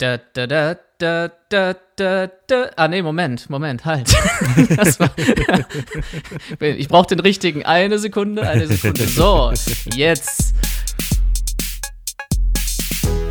[0.00, 2.70] Da, da, da, da, da, da, da.
[2.76, 4.10] Ah, nee, Moment, Moment, halt.
[4.98, 5.10] war,
[6.58, 7.66] ich brauche den richtigen.
[7.66, 9.06] Eine Sekunde, eine Sekunde.
[9.06, 9.52] So,
[9.94, 10.54] jetzt.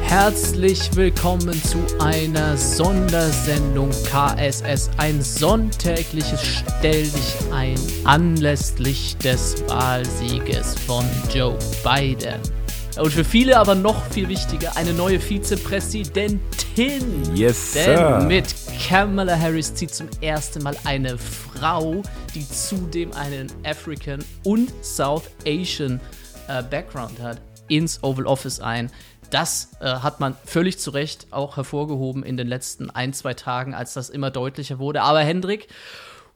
[0.01, 11.03] Herzlich willkommen zu einer Sondersendung KSS, ein sonntägliches Stell dich ein anlässlich des Wahlsieges von
[11.33, 12.58] Joe Biden.
[12.99, 17.33] Und für viele aber noch viel wichtiger, eine neue Vizepräsidentin.
[17.33, 18.25] Yes, Denn sir.
[18.27, 18.53] mit
[18.87, 22.01] Kamala Harris zieht zum ersten Mal eine Frau,
[22.35, 26.01] die zudem einen African und South Asian
[26.49, 28.91] äh, Background hat, ins Oval Office ein.
[29.29, 33.73] Das äh, hat man völlig zu Recht auch hervorgehoben in den letzten ein, zwei Tagen,
[33.73, 35.03] als das immer deutlicher wurde.
[35.03, 35.69] Aber Hendrik,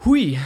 [0.06, 0.40] hui,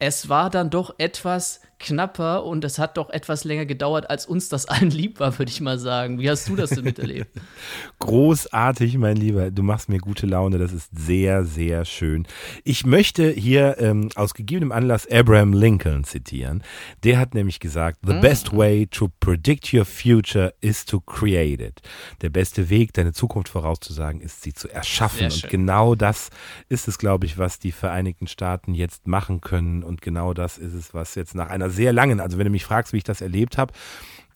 [0.00, 4.48] es war dann doch etwas knapper und es hat doch etwas länger gedauert, als uns
[4.48, 6.18] das allen lieb war, würde ich mal sagen.
[6.18, 7.30] Wie hast du das denn miterlebt?
[7.98, 9.50] Großartig, mein Lieber.
[9.50, 10.58] Du machst mir gute Laune.
[10.58, 12.26] Das ist sehr, sehr schön.
[12.64, 16.62] Ich möchte hier ähm, aus gegebenem Anlass Abraham Lincoln zitieren.
[17.04, 21.80] Der hat nämlich gesagt, The best way to predict your future is to create it.
[22.20, 25.26] Der beste Weg, deine Zukunft vorauszusagen, ist sie zu erschaffen.
[25.26, 26.30] Und genau das
[26.68, 29.82] ist es, glaube ich, was die Vereinigten Staaten jetzt machen können.
[29.82, 32.64] Und genau das ist es, was jetzt nach einer sehr langen, also wenn du mich
[32.64, 33.72] fragst, wie ich das erlebt habe,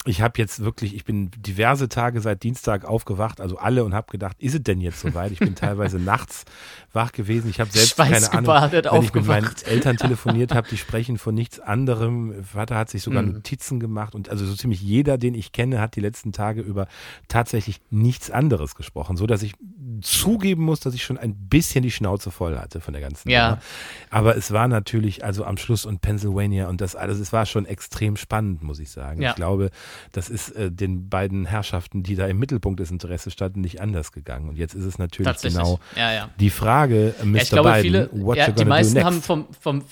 [0.07, 4.11] ich habe jetzt wirklich, ich bin diverse Tage seit Dienstag aufgewacht, also alle, und habe
[4.11, 5.33] gedacht, ist es denn jetzt soweit?
[5.33, 6.45] Ich bin teilweise nachts
[6.93, 7.51] wach gewesen.
[7.51, 9.69] Ich habe selbst keine Ahnung, wenn ich mit meinen aufgewacht.
[9.69, 12.43] Eltern telefoniert habe, die sprechen von nichts anderem.
[12.45, 13.33] Vater hat sich sogar Mhm.
[13.33, 16.87] Notizen gemacht und also so ziemlich jeder, den ich kenne, hat die letzten Tage über
[17.29, 19.55] tatsächlich nichts anderes gesprochen, so dass ich
[20.01, 23.49] zugeben muss, dass ich schon ein bisschen die Schnauze voll hatte von der ganzen Ja.
[23.51, 23.63] Nummer.
[24.11, 27.67] Aber es war natürlich also am Schluss und Pennsylvania und das alles, es war schon
[27.67, 29.21] extrem spannend, muss ich sagen.
[29.23, 29.31] Ja.
[29.31, 29.71] Ich glaube,
[30.13, 34.13] das ist äh, den beiden Herrschaften, die da im Mittelpunkt des Interesses standen, nicht anders
[34.13, 34.49] gegangen.
[34.49, 36.31] Und jetzt ist es natürlich genau ja, ja.
[36.39, 37.37] die Frage, Mr.
[37.37, 39.07] Ja, ich glaube, Biden, viele, what ja, you die gonna meisten do next?
[39.07, 39.83] haben vom, vom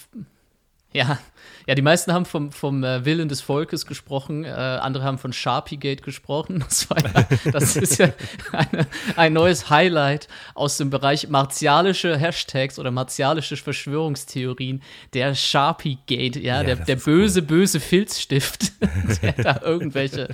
[0.93, 1.19] ja,
[1.67, 5.33] ja, die meisten haben vom, vom äh, Willen des Volkes gesprochen, äh, andere haben von
[5.33, 6.65] Sharpiegate gesprochen.
[6.75, 8.09] Das, war ja, das ist ja
[8.53, 14.83] eine, ein neues Highlight aus dem Bereich martialische Hashtags oder martialische Verschwörungstheorien.
[15.13, 18.73] Der Sharpiegate, ja, Ja, der, der böse, böse Filzstift,
[19.23, 20.29] der da irgendwelche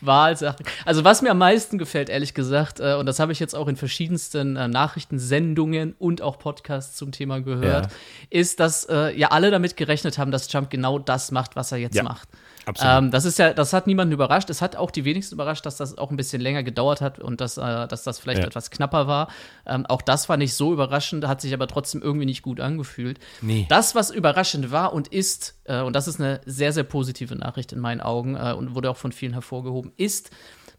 [0.00, 0.64] Wahlsachen.
[0.84, 3.68] Also, was mir am meisten gefällt, ehrlich gesagt, äh, und das habe ich jetzt auch
[3.68, 7.92] in verschiedensten äh, Nachrichtensendungen und auch Podcasts zum Thema gehört, Ja.
[8.30, 11.78] ist, dass äh, ja alle damit gerechnet haben, dass Trump genau das macht, was er
[11.78, 12.28] jetzt Ja, macht.
[12.66, 12.94] absolut.
[12.98, 14.50] Ähm, das ist ja, das hat niemanden überrascht.
[14.50, 17.40] Es hat auch die wenigsten überrascht, dass das auch ein bisschen länger gedauert hat und
[17.40, 18.46] dass, äh, dass das vielleicht Ja.
[18.46, 19.28] etwas knapper war.
[19.66, 23.18] Ähm, auch das war nicht so überraschend, hat sich aber trotzdem irgendwie nicht gut angefühlt.
[23.40, 23.66] Nee.
[23.70, 27.72] Das, was überraschend war und ist, äh, und das ist eine sehr, sehr positive Nachricht
[27.72, 30.30] in meinen Augen äh, und wurde auch von vielen hervorgehoben, ist,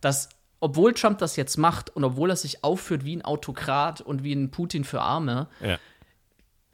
[0.01, 0.29] dass
[0.63, 4.33] obwohl Trump das jetzt macht und obwohl er sich aufführt wie ein Autokrat und wie
[4.33, 5.79] ein Putin für Arme, ja.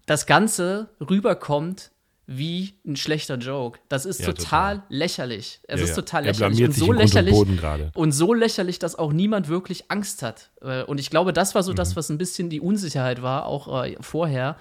[0.05, 1.91] das Ganze rüberkommt
[2.29, 3.79] wie ein schlechter Joke.
[3.87, 4.83] Das ist Ja, total, total.
[4.89, 5.61] lächerlich.
[5.67, 5.95] Es Ja, ist ja.
[5.95, 7.91] total Er lächerlich und so und lächerlich gerade.
[7.95, 10.49] und so lächerlich, dass auch niemand wirklich Angst hat.
[10.61, 11.77] Äh, Und ich glaube, das war so Mhm.
[11.77, 14.57] das, was ein bisschen die Unsicherheit war, auch äh, vorher,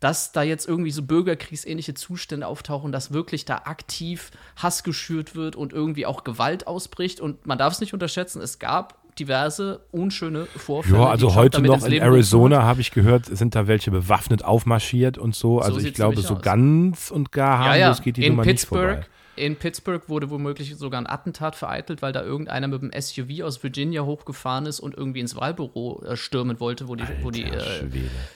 [0.00, 5.56] dass da jetzt irgendwie so bürgerkriegsähnliche Zustände auftauchen, dass wirklich da aktiv Hass geschürt wird
[5.56, 7.20] und irgendwie auch Gewalt ausbricht.
[7.20, 10.98] Und man darf es nicht unterschätzen, es gab diverse unschöne Vorfälle.
[10.98, 15.34] Ja, also heute noch in Arizona habe ich gehört, sind da welche bewaffnet aufmarschiert und
[15.34, 15.60] so.
[15.60, 17.84] Also ich glaube, so ganz und gar Ja, ja.
[17.86, 19.06] harmlos geht die in Nummer nicht Pittsburgh, vorbei.
[19.36, 23.62] In Pittsburgh wurde womöglich sogar ein Attentat vereitelt, weil da irgendeiner mit dem SUV aus
[23.62, 27.88] Virginia hochgefahren ist und irgendwie ins Wahlbüro äh, stürmen wollte, wo die, wo die, äh,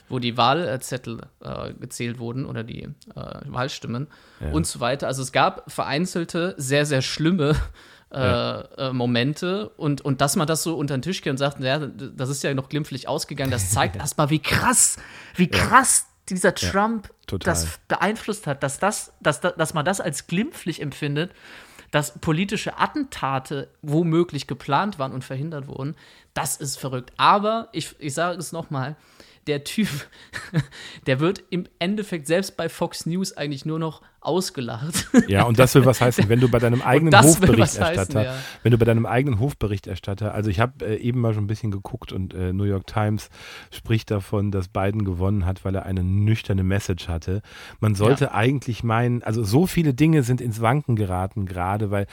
[0.09, 2.91] wo die Wahlzettel äh, gezählt wurden oder die äh,
[3.45, 4.07] Wahlstimmen
[4.51, 5.07] und so weiter.
[5.07, 7.55] Also es gab vereinzelte, sehr, sehr schlimme
[8.15, 11.59] äh, äh, Momente und, und dass man das so unter den Tisch geht und sagt,
[11.59, 14.97] naja, das ist ja noch glimpflich ausgegangen, das zeigt erstmal, wie krass,
[15.35, 17.53] wie krass dieser Trump total.
[17.53, 21.31] das beeinflusst hat, dass, das, dass, dass man das als glimpflich empfindet,
[21.91, 25.95] dass politische Attentate womöglich geplant waren und verhindert wurden,
[26.33, 27.13] das ist verrückt.
[27.17, 28.95] Aber ich, ich sage es nochmal,
[29.47, 29.87] der Typ,
[31.05, 35.07] der wird im Endeffekt selbst bei Fox News eigentlich nur noch ausgelacht.
[35.27, 38.35] Ja, und das will was heißen, wenn du bei deinem eigenen Hofberichterstatter, heißen, ja.
[38.63, 41.71] wenn du bei deinem eigenen Hofberichterstatter, also ich habe äh, eben mal schon ein bisschen
[41.71, 43.29] geguckt und äh, New York Times
[43.71, 47.41] spricht davon, dass Biden gewonnen hat, weil er eine nüchterne Message hatte.
[47.79, 52.07] Man sollte eigentlich meinen, also so viele Dinge sind ins Wanken geraten gerade, weil,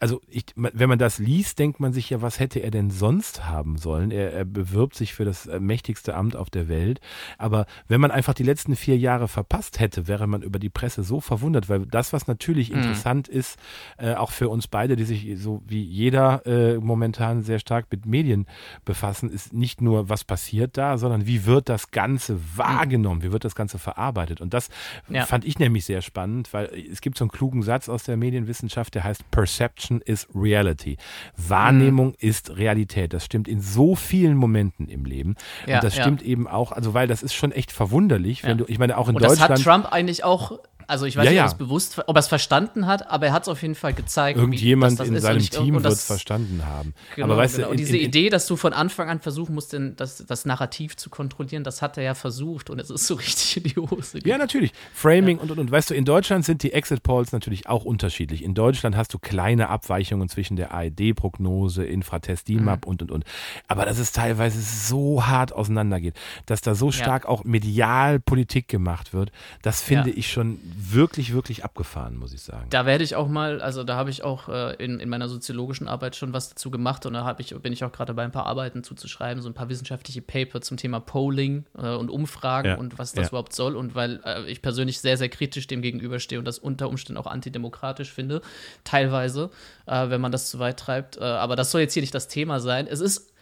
[0.00, 3.46] also ich, wenn man das liest, denkt man sich ja, was hätte er denn sonst
[3.46, 4.10] haben sollen?
[4.10, 7.00] Er, er bewirbt sich für das äh, mächtigste Amt auf der der Welt.
[7.38, 11.02] Aber wenn man einfach die letzten vier Jahre verpasst hätte, wäre man über die Presse
[11.02, 12.78] so verwundert, weil das, was natürlich mhm.
[12.78, 13.58] interessant ist,
[13.98, 18.06] äh, auch für uns beide, die sich so wie jeder äh, momentan sehr stark mit
[18.06, 18.46] Medien
[18.84, 23.44] befassen, ist nicht nur, was passiert da, sondern wie wird das Ganze wahrgenommen, wie wird
[23.44, 24.40] das Ganze verarbeitet.
[24.40, 24.68] Und das
[25.08, 25.26] ja.
[25.26, 28.94] fand ich nämlich sehr spannend, weil es gibt so einen klugen Satz aus der Medienwissenschaft,
[28.94, 30.96] der heißt Perception is Reality.
[31.36, 32.16] Wahrnehmung mhm.
[32.18, 33.12] ist Realität.
[33.12, 35.36] Das stimmt in so vielen Momenten im Leben.
[35.66, 36.28] Ja, und das stimmt ja.
[36.28, 39.16] eben auch, also weil das ist schon echt verwunderlich, wenn du, ich meine, auch in
[39.16, 39.50] und Deutschland.
[39.50, 42.16] Das hat Trump eigentlich auch also ich weiß ja, nicht, ob er es bewusst, ob
[42.16, 44.38] er es verstanden hat, aber er hat es auf jeden Fall gezeigt.
[44.38, 46.94] Irgendjemand in seinem Team wird es verstanden haben.
[47.14, 47.68] Genau, aber weißt genau.
[47.68, 50.44] du, in, diese in, Idee, dass du von Anfang an versuchen musst, denn das, das
[50.44, 53.76] Narrativ zu kontrollieren, das hat er ja versucht und es ist so richtig in die
[53.76, 54.18] Hose.
[54.18, 54.26] Gegangen.
[54.26, 54.72] Ja, natürlich.
[54.94, 55.42] Framing ja.
[55.42, 55.70] und, und, und.
[55.70, 58.42] Weißt du, in Deutschland sind die Exit Polls natürlich auch unterschiedlich.
[58.42, 62.90] In Deutschland hast du kleine Abweichungen zwischen der ARD-Prognose, Infratest, DIMAP mhm.
[62.90, 63.24] und, und, und.
[63.68, 66.14] Aber dass es teilweise so hart auseinandergeht,
[66.46, 67.28] dass da so stark ja.
[67.28, 69.32] auch medial Politik gemacht wird,
[69.62, 72.66] das finde ich schon wirklich, wirklich abgefahren, muss ich sagen.
[72.70, 75.88] Da werde ich auch mal, also da habe ich auch äh, in, in meiner soziologischen
[75.88, 78.46] Arbeit schon was dazu gemacht und da ich, bin ich auch gerade bei ein paar
[78.46, 82.76] Arbeiten zuzuschreiben, so ein paar wissenschaftliche Paper zum Thema Polling äh, und Umfragen ja.
[82.76, 83.28] und was das ja.
[83.30, 86.88] überhaupt soll und weil äh, ich persönlich sehr, sehr kritisch dem gegenüberstehe und das unter
[86.88, 88.42] Umständen auch antidemokratisch finde,
[88.84, 89.50] teilweise,
[89.86, 91.16] äh, wenn man das zu weit treibt.
[91.16, 92.86] Äh, aber das soll jetzt hier nicht das Thema sein.
[92.86, 93.32] Es ist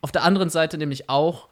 [0.00, 1.48] auf der anderen Seite nämlich auch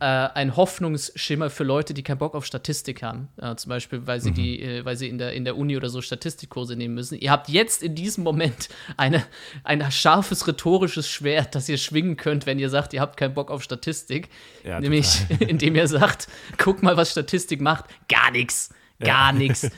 [0.00, 3.28] äh, ein Hoffnungsschimmer für Leute, die keinen Bock auf Statistik haben.
[3.36, 4.34] Äh, zum Beispiel, weil sie mhm.
[4.34, 7.18] die, äh, weil sie in der, in der Uni oder so Statistikkurse nehmen müssen.
[7.18, 9.24] Ihr habt jetzt in diesem Moment eine,
[9.62, 13.50] ein scharfes rhetorisches Schwert, das ihr schwingen könnt, wenn ihr sagt, ihr habt keinen Bock
[13.50, 14.28] auf Statistik.
[14.64, 17.86] Ja, Nämlich, indem ihr sagt, guck mal, was Statistik macht.
[18.08, 18.70] Gar nichts.
[19.00, 19.32] Gar ja.
[19.38, 19.70] nichts.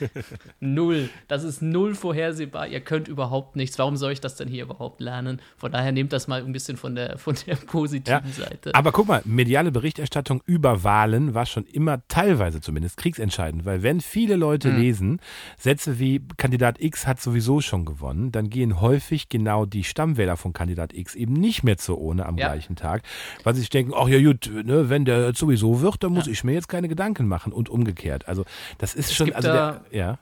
[0.59, 1.09] Null.
[1.27, 2.67] Das ist null vorhersehbar.
[2.67, 3.79] Ihr könnt überhaupt nichts.
[3.79, 5.41] Warum soll ich das denn hier überhaupt lernen?
[5.57, 8.45] Von daher nehmt das mal ein bisschen von der, von der positiven ja.
[8.45, 8.75] Seite.
[8.75, 14.01] Aber guck mal, mediale Berichterstattung über Wahlen war schon immer teilweise zumindest kriegsentscheidend, weil wenn
[14.01, 14.77] viele Leute mhm.
[14.77, 15.19] lesen,
[15.57, 20.53] Sätze wie Kandidat X hat sowieso schon gewonnen, dann gehen häufig genau die Stammwähler von
[20.53, 22.47] Kandidat X eben nicht mehr zur Ohne am ja.
[22.47, 23.01] gleichen Tag,
[23.43, 26.43] weil sie sich denken, ach ja gut, ne, wenn der sowieso wird, dann muss ich
[26.43, 28.27] mir jetzt keine Gedanken machen und umgekehrt.
[28.27, 28.45] Also
[28.77, 30.19] das ist schon, also da, der, ja.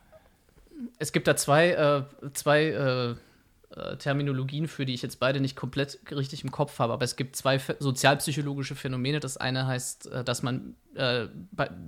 [0.99, 2.03] Es gibt da zwei, äh,
[2.33, 3.15] zwei äh,
[3.75, 7.17] äh, Terminologien für, die ich jetzt beide nicht komplett richtig im Kopf habe, aber es
[7.17, 9.19] gibt zwei sozialpsychologische Phänomene.
[9.19, 11.27] Das eine heißt, äh, dass man, äh,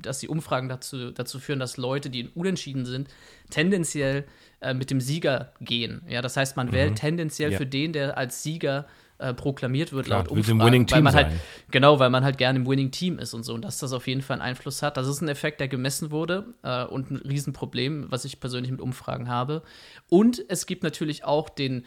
[0.01, 3.09] dass die Umfragen dazu, dazu führen, dass Leute, die unentschieden sind,
[3.49, 4.25] tendenziell
[4.59, 6.01] äh, mit dem Sieger gehen.
[6.09, 6.71] Ja, das heißt, man mhm.
[6.73, 7.57] wählt tendenziell ja.
[7.57, 8.85] für den, der als Sieger
[9.19, 10.59] äh, proklamiert wird Klar, laut Umfragen.
[10.59, 11.39] Winning Team weil man halt, sein.
[11.71, 14.07] genau, weil man halt gerne im Winning Team ist und so und dass das auf
[14.07, 14.97] jeden Fall einen Einfluss hat.
[14.97, 18.81] Das ist ein Effekt, der gemessen wurde äh, und ein Riesenproblem, was ich persönlich mit
[18.81, 19.63] Umfragen habe.
[20.09, 21.85] Und es gibt natürlich auch den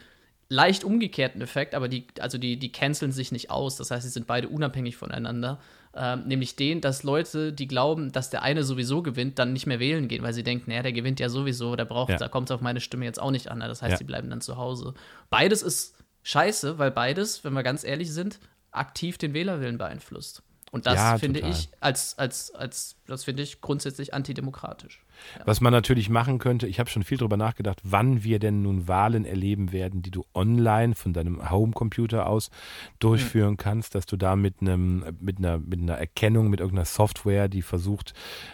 [0.51, 3.77] leicht umgekehrten Effekt, aber die, also die, die canceln sich nicht aus.
[3.77, 5.59] Das heißt, sie sind beide unabhängig voneinander.
[5.95, 9.79] Ähm, nämlich den, dass Leute, die glauben, dass der eine sowieso gewinnt, dann nicht mehr
[9.79, 12.17] wählen gehen, weil sie denken, naja, der gewinnt ja sowieso, der braucht, ja.
[12.17, 13.61] da kommt es auf meine Stimme jetzt auch nicht an.
[13.61, 13.97] Das heißt, ja.
[13.97, 14.93] sie bleiben dann zu Hause.
[15.29, 18.39] Beides ist scheiße, weil beides, wenn wir ganz ehrlich sind,
[18.71, 20.43] aktiv den Wählerwillen beeinflusst.
[20.71, 25.03] Und das ja, finde ich als, als, als, das finde ich grundsätzlich antidemokratisch.
[25.45, 28.87] Was man natürlich machen könnte, ich habe schon viel darüber nachgedacht, wann wir denn nun
[28.87, 32.49] Wahlen erleben werden, die du online von deinem Homecomputer aus
[32.99, 33.57] durchführen mhm.
[33.57, 37.61] kannst, dass du da mit einem, mit einer, mit einer Erkennung, mit irgendeiner Software, die
[37.61, 38.13] versucht,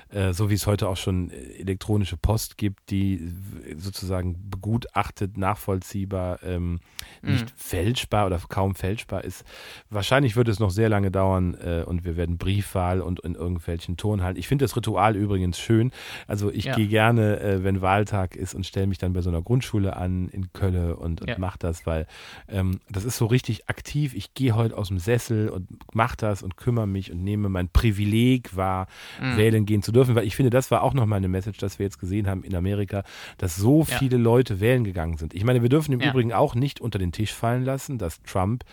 [0.10, 3.34] äh, so wie es heute auch schon elektronische Post gibt, die
[3.76, 6.80] sozusagen begutachtet, nachvollziehbar, ähm,
[7.22, 7.32] mhm.
[7.32, 9.44] nicht fälschbar oder kaum fälschbar ist.
[9.90, 13.98] Wahrscheinlich wird es noch sehr lange dauern äh, und wir werden Briefwahl und in irgendwelchen
[13.98, 14.38] Turnhallen.
[14.38, 15.92] Ich finde das Ritual übrigens schön.
[16.28, 16.76] Also ich ja.
[16.76, 20.28] gehe gerne, äh, wenn Wahltag ist und stelle mich dann bei so einer Grundschule an
[20.30, 21.38] in Köln und, und ja.
[21.38, 22.08] mache das, weil
[22.50, 24.14] ähm, das ist so richtig aktiv.
[24.16, 27.70] Ich gehe heute aus dem Sessel und mache das und kümmere mich und nehme mein
[27.70, 28.88] Privileg wahr,
[29.22, 29.38] mhm.
[29.38, 31.86] wählen gehen zu dürfen, weil ich finde, das war auch nochmal eine Message, dass wir
[31.86, 33.04] jetzt gesehen haben in Amerika,
[33.38, 33.98] dass so ja.
[33.98, 35.34] viele Leute wählen gegangen sind.
[35.34, 38.64] Ich meine, wir dürfen im Übrigen auch nicht unter den Tisch fallen lassen, dass Trump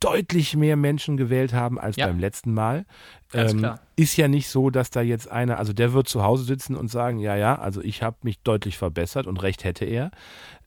[0.00, 2.86] deutlich mehr Menschen gewählt haben als beim letzten Mal.
[3.34, 6.76] Ähm, ist ja nicht so, dass da jetzt einer, also der wird zu Hause sitzen
[6.76, 10.10] und sagen, ja, ja, also ich habe mich deutlich verbessert und recht hätte er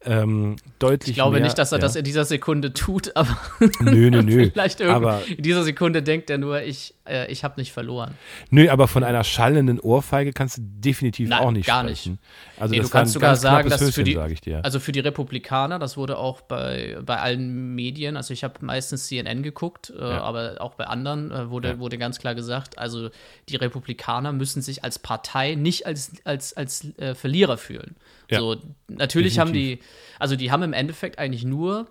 [0.04, 1.84] ähm, deutlich Ich glaube mehr, nicht, dass er ja.
[1.84, 3.38] das in dieser Sekunde tut, aber
[3.82, 4.50] nö, nö, nö.
[4.54, 8.16] vielleicht aber in dieser Sekunde denkt er nur, ich, äh, ich habe nicht verloren.
[8.50, 12.14] Nö, aber von einer schallenden Ohrfeige kannst du definitiv Nein, auch nicht gar sprechen.
[12.14, 12.22] nicht.
[12.60, 14.66] Also nee, du kannst sogar sagen, dass Höschen, für die, dir.
[14.66, 19.06] also für die Republikaner, das wurde auch bei, bei allen Medien, also ich habe meistens
[19.08, 20.22] CNN geguckt, äh, ja.
[20.22, 21.80] aber auch bei anderen äh, wurde, ja.
[21.80, 23.10] wurde ganz klar gesagt, also
[23.50, 27.96] die Republikaner müssen sich als Partei nicht als, als, als äh, Verlierer fühlen.
[28.40, 28.56] So,
[28.88, 29.40] natürlich Definitiv.
[29.40, 29.80] haben die,
[30.20, 31.88] also die haben im Endeffekt eigentlich nur,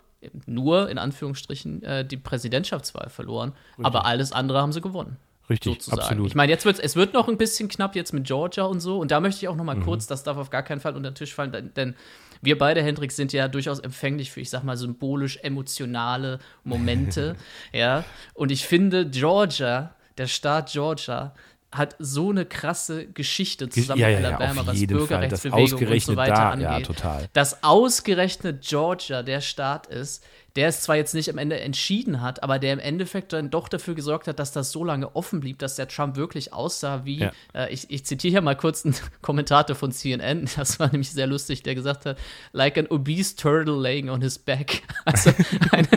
[0.47, 3.87] nur in Anführungsstrichen, äh, die Präsidentschaftswahl verloren, Richtig.
[3.87, 5.17] aber alles andere haben sie gewonnen.
[5.49, 6.01] Richtig, sozusagen.
[6.03, 6.27] absolut.
[6.29, 8.99] Ich meine, jetzt wird es wird noch ein bisschen knapp jetzt mit Georgia und so.
[9.01, 9.83] Und da möchte ich auch noch mal Mhm.
[9.85, 11.95] kurz, das darf auf gar keinen Fall unter den Tisch fallen, denn, denn
[12.41, 17.35] wir beide, Hendrik, sind ja durchaus empfänglich für, ich sag mal, symbolisch emotionale Momente.
[17.73, 18.05] ja.
[18.35, 21.35] Und ich finde, Georgia, der Staat Georgia,
[21.73, 26.03] hat so eine krasse Geschichte zusammen ja, ja, mit ja, Alabama, auf was Bürgerrechtsbewegung und
[26.03, 26.69] so weiter da, angeht.
[26.69, 27.29] ja, total.
[27.33, 30.25] Dass ausgerechnet Georgia der Staat ist,
[30.57, 33.69] der es zwar jetzt nicht am Ende entschieden hat, aber der im Endeffekt dann doch
[33.69, 37.21] dafür gesorgt hat, dass das so lange offen blieb, dass der Trump wirklich aussah wie,
[37.21, 37.33] Ja.
[37.55, 41.29] äh, ich, ich zitiere hier mal kurz einen Kommentator von CNN, das war nämlich sehr
[41.29, 42.19] lustig, der gesagt hat,
[42.53, 44.83] like an obese turtle laying on his back.
[45.05, 45.33] Also
[45.73, 45.89] eine,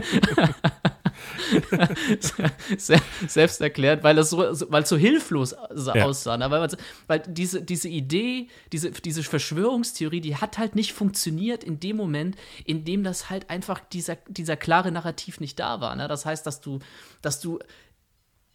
[3.27, 4.37] selbst erklärt, weil es so,
[4.69, 5.55] weil so hilflos
[5.93, 6.05] Ja.
[6.05, 6.37] aussah.
[6.37, 6.49] Ne?
[6.51, 6.69] Weil, man,
[7.07, 12.35] weil diese, diese Idee, diese, diese Verschwörungstheorie, die hat halt nicht funktioniert in dem Moment,
[12.65, 15.95] in dem das halt einfach dieser, dieser klare Narrativ nicht da war.
[15.95, 16.07] Ne?
[16.07, 16.79] Das heißt, dass du,
[17.21, 17.59] dass du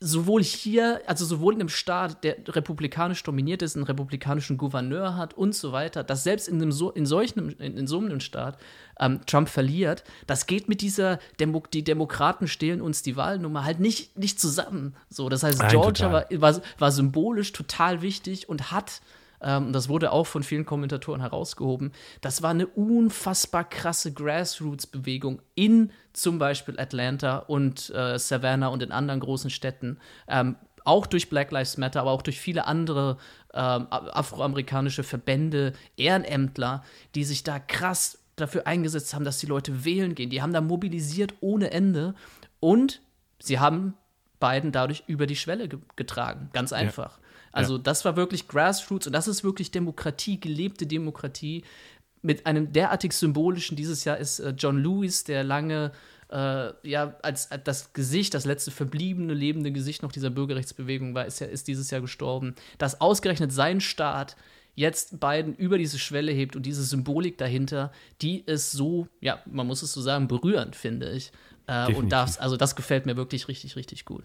[0.01, 5.35] sowohl hier, also sowohl in einem Staat, der republikanisch dominiert ist, einen republikanischen Gouverneur hat
[5.35, 8.59] und so weiter, dass selbst in, einem so, in, solchen, in, in so einem Staat
[9.01, 13.81] ähm, Trump verliert, das geht mit dieser, Demo die Demokraten stehlen uns die Wahlnummer halt
[13.81, 14.95] nicht, nicht zusammen.
[15.09, 19.01] So, das heißt, Nein, Georgia war, war, war symbolisch total wichtig und hat
[19.41, 21.93] ähm, das wurde auch von vielen Kommentatoren herausgehoben.
[22.21, 28.93] Das war eine unfassbar krasse Grassroots-Bewegung in zum Beispiel Atlanta und äh, Savannah und in
[28.93, 29.99] anderen großen Städten.
[30.27, 33.19] Ähm, auch durch Black Lives Matter, aber auch durch viele andere
[33.53, 36.83] ähm, afroamerikanische Verbände, Ehrenämtler,
[37.15, 40.31] die sich da krass dafür eingesetzt haben, dass die Leute wählen gehen.
[40.31, 42.15] Die haben da mobilisiert ohne Ende
[42.61, 43.03] und
[43.39, 43.95] sie haben
[44.41, 46.51] Biden dadurch über die Schwelle ge getragen.
[46.53, 47.19] Ganz einfach.
[47.53, 51.65] Also das war wirklich Grassroots und das ist wirklich Demokratie, gelebte Demokratie.
[52.21, 55.93] Mit einem derartig symbolischen, dieses Jahr ist äh, John Lewis, der lange
[56.31, 61.27] äh, ja, als, als das Gesicht, das letzte verbliebene, lebende Gesicht noch dieser Bürgerrechtsbewegung war,
[61.27, 62.55] ist, ja, ist dieses Jahr gestorben.
[62.77, 64.37] Dass ausgerechnet sein Staat
[64.75, 69.67] jetzt Biden über diese Schwelle hebt und diese Symbolik dahinter, die ist so, ja, man
[69.67, 71.33] muss es so sagen, berührend, finde ich.
[71.67, 74.25] Äh, und das, also das gefällt mir wirklich richtig, richtig gut.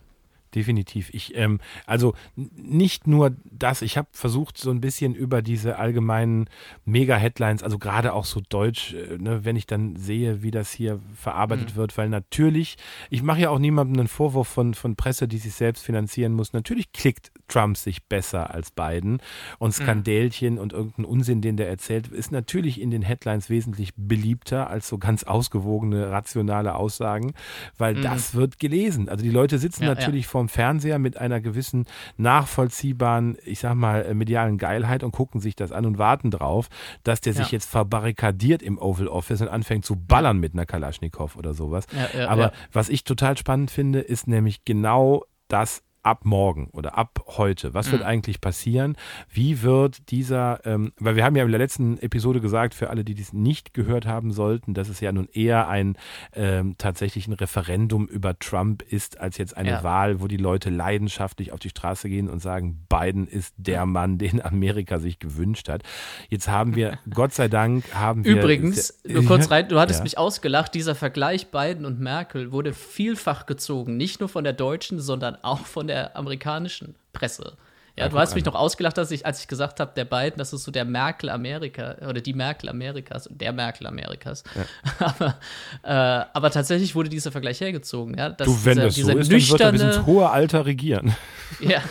[0.56, 1.10] Definitiv.
[1.14, 6.48] Ich, ähm, also nicht nur das, ich habe versucht, so ein bisschen über diese allgemeinen
[6.86, 11.00] Mega-Headlines, also gerade auch so deutsch, äh, ne, wenn ich dann sehe, wie das hier
[11.16, 12.78] verarbeitet wird, weil natürlich,
[13.10, 16.54] ich mache ja auch niemandem einen Vorwurf von, von Presse, die sich selbst finanzieren muss.
[16.54, 19.20] Natürlich klickt Trump sich besser als Biden
[19.60, 24.70] und Skandälchen und irgendein Unsinn, den der erzählt, ist natürlich in den Headlines wesentlich beliebter
[24.70, 27.34] als so ganz ausgewogene, rationale Aussagen,
[27.78, 29.10] weil das wird gelesen.
[29.10, 29.96] Also die Leute sitzen Ja, ja.
[29.96, 31.86] natürlich vorm Fernseher mit einer gewissen
[32.18, 36.68] nachvollziehbaren, ich sag mal, äh, medialen Geilheit und gucken sich das an und warten drauf,
[37.04, 37.52] dass der sich Ja.
[37.54, 41.86] jetzt verbarrikadiert im Oval Office und anfängt zu ballern mit einer Kalaschnikow oder sowas.
[41.92, 46.98] Ja, ja, Aber was ich total spannend finde, ist nämlich genau das ab morgen oder
[46.98, 47.74] ab heute.
[47.74, 48.08] Was wird Mhm.
[48.08, 48.96] eigentlich passieren?
[49.30, 53.04] Wie wird dieser, ähm, weil wir haben ja in der letzten Episode gesagt, für alle,
[53.04, 55.98] die dies nicht gehört haben sollten, dass es ja nun eher ein
[56.34, 59.84] ähm, tatsächlich ein Referendum über Trump ist, als jetzt eine Ja.
[59.84, 64.18] Wahl, wo die Leute leidenschaftlich auf die Straße gehen und sagen, Biden ist der Mann,
[64.18, 65.84] den Amerika sich gewünscht hat.
[66.30, 68.36] Jetzt haben wir, Gott sei Dank, haben wir.
[68.38, 70.04] Übrigens, nur kurz rein, du hattest Ja.
[70.04, 75.00] mich ausgelacht, dieser Vergleich Biden und Merkel wurde vielfach gezogen, nicht nur von der deutschen,
[75.00, 77.58] sondern auch von der amerikanischen Presse.
[77.96, 80.38] Ja, Ja, du hast mich noch ausgelacht, dass ich, als ich gesagt habe, der Biden,
[80.38, 84.44] das ist so der Merkel Amerika oder die Merkel Amerikas und der Merkel Amerikas.
[85.00, 85.36] aber,
[85.84, 88.18] äh, aber tatsächlich wurde dieser Vergleich hergezogen.
[88.18, 90.30] Ja, dass Du, wenn dieser, das so ist, dann wird er bis ins nüchterne, hohe
[90.30, 91.16] Alter regieren.
[91.60, 91.84] ja,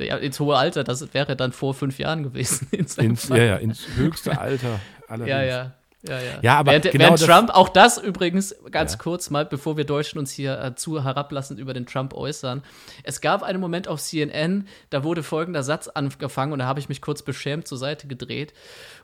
[0.00, 2.66] ja, ins hohe Alter, das wäre dann vor fünf Jahren gewesen.
[2.72, 5.72] In Ins, ja, ja, ins höchste Alter aller Ja, ja.
[6.04, 6.38] Ja, ja.
[6.42, 8.98] Ja, aber während, genau während Trump, auch das übrigens, ganz Ja.
[8.98, 12.62] kurz mal, bevor wir Deutschen uns hier äh, zu herablassend über den Trump äußern.
[13.04, 16.88] Es gab einen Moment auf CNN, da wurde folgender Satz angefangen und da habe ich
[16.88, 18.52] mich kurz beschämt zur Seite gedreht.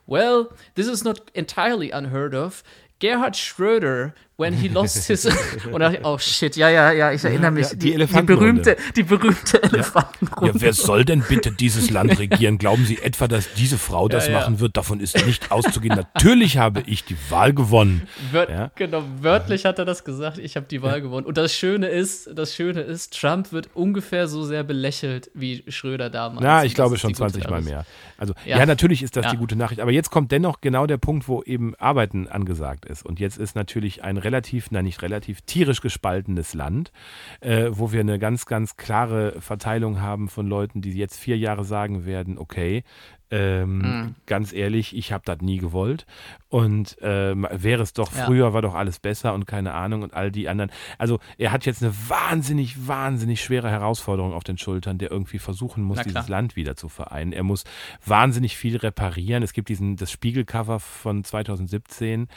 [0.07, 2.63] Well, this is not entirely unheard of.
[2.99, 5.25] Gerhard Schröder, when he lost his.
[5.71, 7.67] und da, oh shit, ja, ja, ja, ich erinnere mich.
[7.69, 10.53] ja, die die, die, berühmte, die berühmte Elefantenrunde.
[10.53, 12.57] Ja, wer soll denn bitte dieses Land regieren?
[12.57, 14.77] Glauben Sie etwa, dass diese Frau das machen wird?
[14.77, 15.95] Davon ist nicht auszugehen.
[15.95, 18.07] Natürlich habe ich die Wahl gewonnen.
[18.31, 18.71] Wört, Ja.
[18.75, 21.25] Genau, wörtlich hat er das gesagt, ich habe die Wahl gewonnen.
[21.25, 26.09] Und das Schöne ist, das Schöne ist, Trump wird ungefähr so sehr belächelt wie Schröder
[26.09, 26.41] damals.
[26.41, 27.85] Na, ich glaube schon die gute 20 Mal mehr.
[28.17, 29.81] Also, ja, natürlich ist das die gute Nachricht.
[29.81, 33.05] Aber jetzt kommt dennoch genau der Punkt, wo eben Arbeiten angesagt ist.
[33.05, 36.91] Und jetzt ist natürlich ein relativ, nein, nicht relativ, tierisch gespaltenes Land,
[37.41, 41.63] äh, wo wir eine ganz, ganz klare Verteilung haben von Leuten, die jetzt vier Jahre
[41.63, 42.83] sagen werden, okay,
[43.31, 44.15] Ähm, Mhm.
[44.25, 46.05] Ganz ehrlich, ich habe das nie gewollt.
[46.49, 48.25] Und ähm, wäre es doch Ja.
[48.25, 50.71] früher, war doch alles besser und keine Ahnung und all die anderen.
[50.97, 55.83] Also er hat jetzt eine wahnsinnig, wahnsinnig schwere Herausforderung auf den Schultern, der irgendwie versuchen
[55.83, 57.31] muss, dieses Land wieder zu vereinen.
[57.33, 57.65] Er muss
[58.05, 59.43] wahnsinnig viel reparieren.
[59.43, 62.27] Es gibt diesen das Spiegelcover von 2017,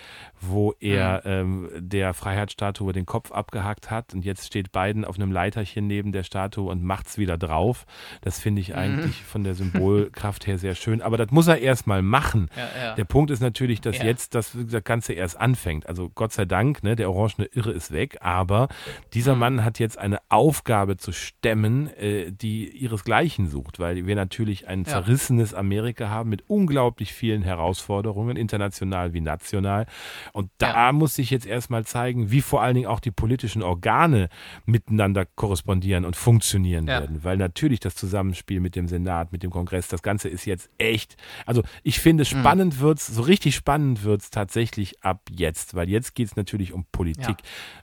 [0.40, 5.32] wo er ähm, der Freiheitsstatue den Kopf abgehackt hat und jetzt steht Biden auf einem
[5.32, 7.86] Leiterchen neben der Statue und macht's wieder drauf.
[8.20, 11.02] Das finde ich eigentlich von der Symbolkraft her sehr schön.
[11.02, 12.48] Aber das muss er erstmal machen.
[12.56, 12.94] Ja, ja.
[12.94, 14.04] Der Punkt ist natürlich, dass Ja.
[14.04, 15.86] jetzt das, das Ganze erst anfängt.
[15.88, 18.68] Also Gott sei Dank, ne, der orangene Irre ist weg, aber
[19.14, 19.40] dieser Mhm.
[19.40, 24.84] Mann hat jetzt eine Aufgabe zu stemmen, äh, die ihresgleichen sucht, weil wir natürlich ein
[24.84, 29.86] zerrissenes Amerika haben mit unglaublich vielen Herausforderungen, international wie national.
[30.32, 34.28] Und da muss sich jetzt erstmal zeigen, wie vor allen Dingen auch die politischen Organe
[34.66, 39.88] miteinander korrespondieren und funktionieren werden, weil natürlich das Zusammenspiel mit dem Senat, mit dem Kongress,
[39.88, 42.26] das Ganze ist jetzt echt, also ich finde, Mhm.
[42.26, 47.36] spannend wird's, so richtig spannend wird's tatsächlich ab jetzt, weil jetzt geht's natürlich um Politik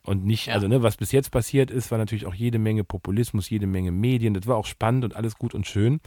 [0.04, 0.54] und nicht, Ja.
[0.56, 3.92] also ne, was bis jetzt passiert ist, war natürlich auch jede Menge Populismus, jede Menge
[3.92, 6.02] Medien, das war auch spannend und alles gut und schön,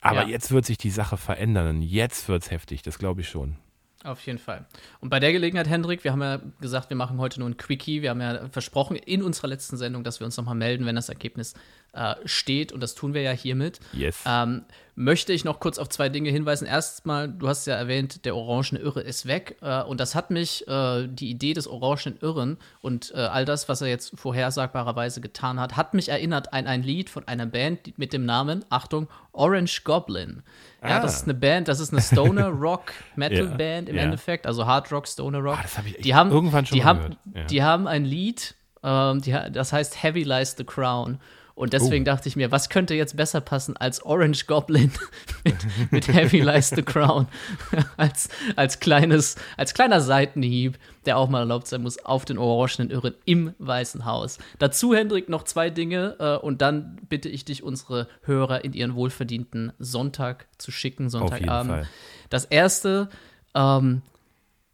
[0.00, 0.28] aber Ja.
[0.28, 3.56] jetzt wird sich die Sache verändern und jetzt wird's heftig, das glaube ich schon.
[4.04, 4.66] Auf jeden Fall.
[4.98, 8.02] Und bei der Gelegenheit, Hendrik, wir haben ja gesagt, wir machen heute nur ein Quickie.
[8.02, 11.08] Wir haben ja versprochen in unserer letzten Sendung, dass wir uns nochmal melden, wenn das
[11.08, 11.54] Ergebnis
[11.92, 12.72] äh, steht.
[12.72, 13.78] Und das tun wir ja hiermit.
[13.92, 14.24] Yes.
[14.26, 16.66] Ähm, möchte ich noch kurz auf zwei Dinge hinweisen.
[16.66, 19.56] Erstmal, du hast ja erwähnt, der orangene Irre ist weg.
[19.62, 23.68] Äh, und das hat mich, äh, die Idee des orangenen Irren und äh, all das,
[23.70, 27.96] was er jetzt vorhersagbarerweise getan hat, hat mich erinnert an ein Lied von einer Band
[27.98, 30.42] mit dem Namen, Achtung, Orange Goblin.
[30.82, 31.00] Ja, Ah.
[31.00, 34.02] das ist eine Band, das ist eine Stoner Rock Metal Ja, Band im ja.
[34.02, 35.56] Endeffekt, also Hard Rock, Stoner Rock.
[35.58, 37.44] Ah, das hab ich die haben, irgendwann schon die haben, gehört, ja.
[37.44, 41.18] Die haben ein Lied, ähm, die, das heißt Heavy Lies the Crown.
[41.54, 42.06] Und deswegen Oh.
[42.06, 44.90] dachte ich mir, was könnte jetzt besser passen als Orange Goblin
[45.44, 45.56] mit,
[45.90, 47.28] mit Heavy Lies the Crown?
[47.96, 52.90] als, als, kleines, als kleiner Seitenhieb, der auch mal erlaubt sein muss, auf den orangenen
[52.90, 54.38] Irren im Weißen Haus.
[54.58, 58.94] Dazu, Hendrik, noch zwei Dinge äh, und dann bitte ich dich, unsere Hörer in ihren
[58.94, 61.86] wohlverdienten Sonntag zu schicken, Sonntagabend.
[62.30, 63.08] Das erste,
[63.54, 64.02] ähm,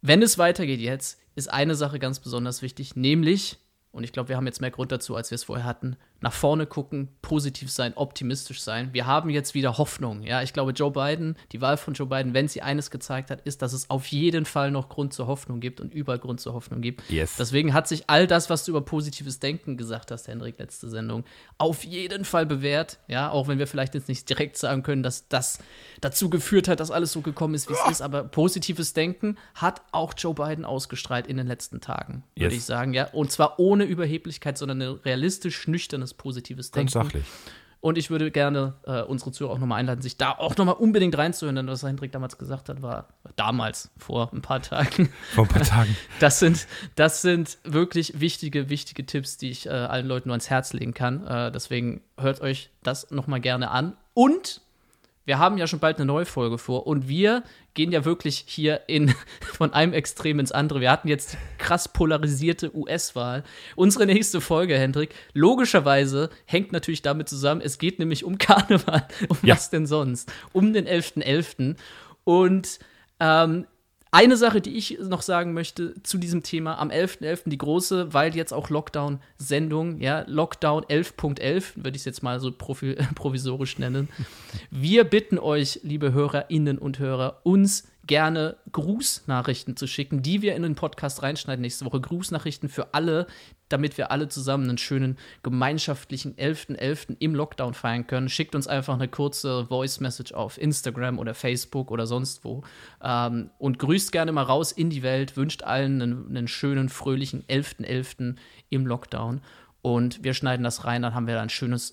[0.00, 3.58] wenn es weitergeht jetzt, ist eine Sache ganz besonders wichtig, nämlich,
[3.90, 6.32] und ich glaube, wir haben jetzt mehr Grund dazu, als wir es vorher hatten, nach
[6.32, 8.90] vorne gucken, positiv sein, optimistisch sein.
[8.92, 10.22] Wir haben jetzt wieder Hoffnung.
[10.24, 13.40] Ja, ich glaube, Joe Biden, die Wahl von Joe Biden, wenn sie eines gezeigt hat,
[13.42, 16.54] ist, dass es auf jeden Fall noch Grund zur Hoffnung gibt und überall Grund zur
[16.54, 17.08] Hoffnung gibt.
[17.08, 17.36] Yes.
[17.38, 21.24] Deswegen hat sich all das, was du über positives Denken gesagt hast, Hendrik, letzte Sendung,
[21.56, 22.98] auf jeden Fall bewährt.
[23.06, 25.60] Ja, auch wenn wir vielleicht jetzt nicht direkt sagen können, dass das
[26.00, 28.02] dazu geführt hat, dass alles so gekommen ist, wie es ist.
[28.02, 32.62] Aber positives Denken hat auch Joe Biden ausgestrahlt in den letzten Tagen, würde Yes.
[32.62, 32.92] ich sagen.
[32.92, 36.92] Ja, und zwar ohne Überheblichkeit, sondern ein realistisch nüchternes positives Denken.
[36.92, 37.24] Ganz sachlich.
[37.80, 41.16] Und ich würde gerne äh, unsere Zuhörer auch nochmal einladen, sich da auch nochmal unbedingt
[41.16, 45.10] reinzuhören, denn was Hendrik damals gesagt hat, war damals, vor ein paar Tagen.
[45.32, 45.96] Vor ein paar Tagen.
[46.18, 46.66] Das sind,
[46.96, 50.92] das sind wirklich wichtige, wichtige Tipps, die ich äh, allen Leuten nur ans Herz legen
[50.92, 51.24] kann.
[51.24, 53.96] Äh, deswegen hört euch das nochmal gerne an.
[54.14, 54.60] Und
[55.28, 57.42] wir haben ja schon bald eine neue Folge vor und wir
[57.74, 60.80] gehen ja wirklich hier in, von einem Extrem ins andere.
[60.80, 63.44] Wir hatten jetzt krass polarisierte US-Wahl.
[63.76, 69.06] Unsere nächste Folge, Hendrik, logischerweise hängt natürlich damit zusammen, es geht nämlich um Karneval.
[69.28, 69.54] Um Ja.
[69.54, 70.32] was denn sonst?
[70.54, 71.76] Um den 11.11.
[72.24, 72.78] Und
[73.20, 73.66] ähm,
[74.10, 77.50] eine Sache, die ich noch sagen möchte zu diesem Thema, am 11.11.
[77.50, 82.52] die große, weil jetzt auch Lockdown-Sendung, ja, Lockdown 11.11, würde ich es jetzt mal so
[83.14, 84.08] provisorisch nennen.
[84.70, 90.64] Wir bitten euch, liebe Hörerinnen und Hörer, uns gerne Grußnachrichten zu schicken, die wir in
[90.64, 92.00] den Podcast reinschneiden nächste Woche.
[92.00, 93.28] Grußnachrichten für alle,
[93.68, 97.16] damit wir alle zusammen einen schönen gemeinschaftlichen 11.11.
[97.20, 98.28] im Lockdown feiern können.
[98.28, 102.64] Schickt uns einfach eine kurze Voice-Message auf Instagram oder Facebook oder sonst wo
[103.02, 107.44] ähm, und grüßt gerne mal raus in die Welt, wünscht allen einen, einen schönen, fröhlichen
[107.44, 108.36] 11.11.
[108.70, 109.42] im Lockdown
[109.82, 111.92] und wir schneiden das rein, dann haben wir da ein schönes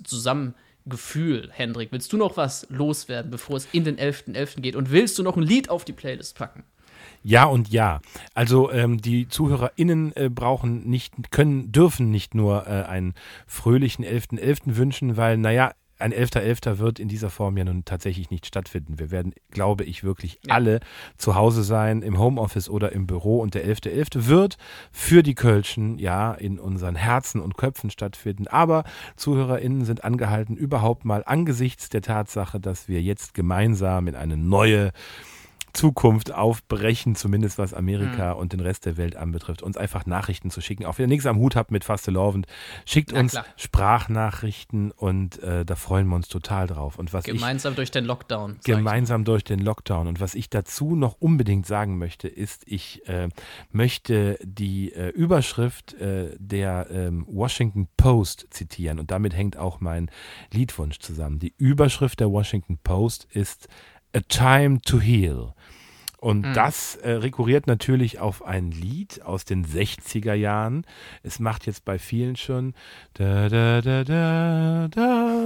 [0.85, 1.49] Zusammengefühl.
[1.51, 4.61] Hendrik, willst du noch was loswerden, bevor es in den 11.11.
[4.61, 6.63] geht und willst du noch ein Lied auf die Playlist packen?
[7.23, 8.01] Ja und ja.
[8.35, 13.15] Also ähm, die ZuhörerInnen äh, brauchen nicht, können, dürfen nicht nur äh, einen
[13.47, 14.75] fröhlichen 11.11.
[14.75, 16.77] wünschen, weil, naja, ein 11.11.
[16.79, 18.99] wird in dieser Form ja nun tatsächlich nicht stattfinden.
[18.99, 20.55] Wir werden, glaube ich, wirklich Ja.
[20.55, 20.79] alle
[21.17, 23.39] zu Hause sein, im Homeoffice oder im Büro.
[23.39, 24.27] Und der 11.11.
[24.27, 24.57] wird
[24.91, 28.47] für die Kölschen ja in unseren Herzen und Köpfen stattfinden.
[28.47, 28.83] Aber
[29.15, 34.91] ZuhörerInnen sind angehalten, überhaupt mal angesichts der Tatsache, dass wir jetzt gemeinsam in eine neue
[35.75, 38.39] Zukunft aufbrechen, zumindest was Amerika mhm.
[38.39, 40.85] und den Rest der Welt anbetrifft, uns einfach Nachrichten zu schicken.
[40.85, 42.47] Auch wenn ihr nichts am Hut habt mit Fastelovend,
[42.85, 43.45] schickt Na, uns klar.
[43.57, 46.97] Sprachnachrichten und äh, da freuen wir uns total drauf.
[46.97, 48.59] Und was gemeinsam ich, durch den Lockdown.
[48.63, 50.07] Gemeinsam durch den Lockdown.
[50.07, 53.29] Und was ich dazu noch unbedingt sagen möchte, ist, ich äh,
[53.71, 60.09] möchte die äh, Überschrift äh, der ähm, Washington Post zitieren und damit hängt auch mein
[60.51, 61.39] Liedwunsch zusammen.
[61.39, 63.67] Die Überschrift der Washington Post ist
[64.15, 65.57] A Time to Heal.
[66.17, 66.53] Und mhm.
[66.53, 70.85] das äh, rekurriert natürlich auf ein Lied aus den 60er Jahren.
[71.23, 72.73] Es macht jetzt bei vielen schon
[73.13, 75.41] da da da da da.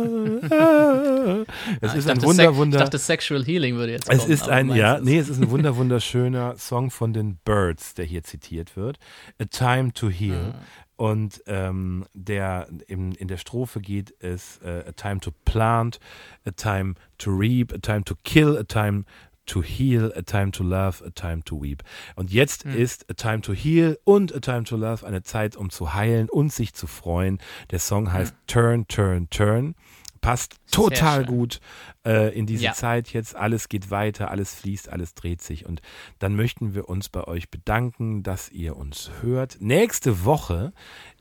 [1.82, 2.78] Es ah, ist ein Wunder, Wunder.
[2.78, 4.20] Ich dachte, Sexual Healing würde jetzt kommen.
[4.20, 8.06] Es ist ein, ja, nee, es ist ein wunder, wunderschöner Song von den Birds, der
[8.06, 8.98] hier zitiert wird.
[9.40, 10.54] A Time to Heal.
[10.54, 10.54] Mhm.
[11.00, 15.98] Und ähm, der, in, in der Strophe geht es uh, a time to plant,
[16.46, 19.06] a time to reap, a time to kill, a time
[19.50, 21.84] to heal, a time to love, a time to weep.
[22.16, 22.76] Und jetzt hm.
[22.76, 26.30] ist a time to heal und a time to love eine Zeit, um zu heilen
[26.30, 27.40] und sich zu freuen.
[27.72, 28.38] Der Song heißt hm.
[28.48, 29.76] Turn, Turn, Turn
[30.22, 31.60] passt total gut
[32.06, 32.74] äh, in diese ja.
[32.74, 33.36] Zeit jetzt.
[33.36, 35.66] Alles geht weiter, alles fließt, alles dreht sich.
[35.66, 35.82] Und
[36.20, 39.58] dann möchten wir uns bei euch bedanken, dass ihr uns hört.
[39.60, 40.74] Nächste Woche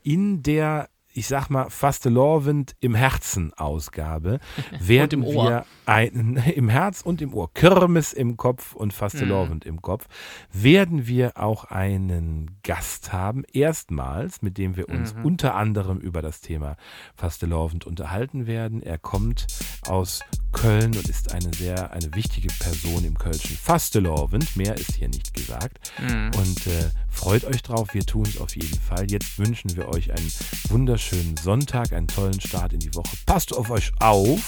[0.03, 4.39] in der ich sag mal, Fastelovend im Herzen Ausgabe
[4.79, 9.69] werden wir ein, im Herz und im Ohr, Kirmes im Kopf und Fastelovend mm.
[9.69, 10.07] im Kopf,
[10.53, 15.25] werden wir auch einen Gast haben, erstmals, mit dem wir uns mhm.
[15.25, 16.77] unter anderem über das Thema
[17.17, 18.81] Fastelovend unterhalten werden.
[18.81, 19.47] Er kommt
[19.89, 20.21] aus
[20.53, 24.57] Köln und ist eine sehr, eine wichtige Person im Kölschen Fastelovend.
[24.57, 25.93] Mehr ist hier nicht gesagt.
[25.99, 26.31] Mm.
[26.39, 29.11] Und äh, freut euch drauf, wir tun es auf jeden Fall.
[29.11, 30.33] Jetzt wünschen wir euch einen
[30.69, 33.17] wunderschönen Sonntag, einen tollen Start in die Woche.
[33.27, 34.41] Passt auf euch auf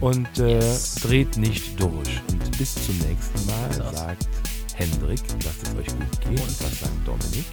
[0.00, 0.96] und äh, yes.
[0.96, 2.20] dreht nicht durch.
[2.28, 4.28] Und bis zum nächsten Mal sagt
[4.74, 6.40] Hendrik, lasst es euch gut gehen.
[6.40, 7.46] Und was sagt Dominik?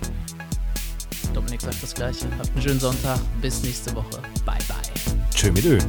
[1.33, 2.25] Dominik sagt das Gleiche.
[2.37, 3.19] Habt einen schönen Sonntag.
[3.39, 4.19] Bis nächste Woche.
[4.45, 5.25] Bye, bye.
[5.33, 5.79] Tschö mit Öl.